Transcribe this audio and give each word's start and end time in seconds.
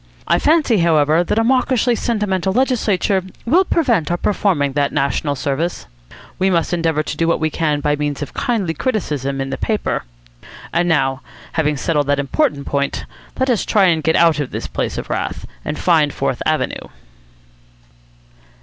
I 0.27 0.39
fancy, 0.39 0.79
however, 0.79 1.23
that 1.23 1.37
a 1.37 1.43
mawkishly 1.43 1.95
sentimental 1.95 2.51
legislature 2.53 3.23
will 3.45 3.63
prevent 3.63 4.09
our 4.09 4.17
performing 4.17 4.71
that 4.73 4.91
national 4.91 5.35
service. 5.35 5.85
We 6.39 6.49
must 6.49 6.73
endeavour 6.73 7.03
to 7.03 7.15
do 7.15 7.27
what 7.27 7.39
we 7.39 7.51
can 7.51 7.81
by 7.81 7.95
means 7.95 8.23
of 8.23 8.33
kindly 8.33 8.73
criticism 8.73 9.39
in 9.39 9.51
the 9.51 9.59
paper. 9.59 10.05
And 10.73 10.89
now, 10.89 11.21
having 11.53 11.77
settled 11.77 12.07
that 12.07 12.17
important 12.17 12.65
point, 12.65 13.05
let 13.37 13.51
us 13.51 13.63
try 13.63 13.85
and 13.89 14.01
get 14.01 14.15
out 14.15 14.39
of 14.39 14.49
this 14.49 14.65
place 14.65 14.97
of 14.97 15.07
wrath, 15.11 15.45
and 15.63 15.77
find 15.77 16.11
Fourth 16.11 16.41
Avenue." 16.47 16.87